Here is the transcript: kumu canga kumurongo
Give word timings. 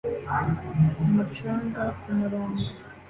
kumu 0.93 1.23
canga 1.37 1.81
kumurongo 1.99 2.63